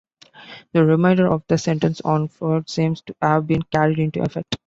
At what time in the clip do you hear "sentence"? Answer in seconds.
1.59-2.01